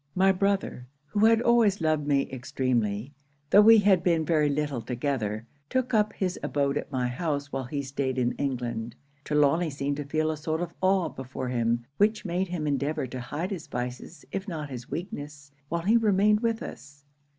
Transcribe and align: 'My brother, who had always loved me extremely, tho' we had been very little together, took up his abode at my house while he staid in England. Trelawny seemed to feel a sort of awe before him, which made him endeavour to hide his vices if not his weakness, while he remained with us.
'My 0.15 0.31
brother, 0.31 0.87
who 1.09 1.27
had 1.27 1.43
always 1.43 1.79
loved 1.79 2.07
me 2.07 2.27
extremely, 2.31 3.13
tho' 3.51 3.61
we 3.61 3.77
had 3.77 4.01
been 4.01 4.25
very 4.25 4.49
little 4.49 4.81
together, 4.81 5.45
took 5.69 5.93
up 5.93 6.11
his 6.13 6.39
abode 6.41 6.75
at 6.75 6.91
my 6.91 7.07
house 7.07 7.51
while 7.51 7.65
he 7.65 7.83
staid 7.83 8.17
in 8.17 8.31
England. 8.31 8.95
Trelawny 9.23 9.69
seemed 9.69 9.97
to 9.97 10.03
feel 10.03 10.31
a 10.31 10.37
sort 10.37 10.61
of 10.61 10.73
awe 10.81 11.07
before 11.09 11.49
him, 11.49 11.85
which 11.97 12.25
made 12.25 12.47
him 12.47 12.65
endeavour 12.65 13.05
to 13.05 13.19
hide 13.19 13.51
his 13.51 13.67
vices 13.67 14.25
if 14.31 14.47
not 14.47 14.71
his 14.71 14.89
weakness, 14.89 15.51
while 15.69 15.83
he 15.83 15.97
remained 15.97 16.39
with 16.39 16.63
us. 16.63 17.03